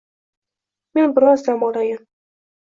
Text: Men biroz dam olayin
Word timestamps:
Men 0.99 1.13
biroz 1.19 1.43
dam 1.49 1.63
olayin 1.69 2.01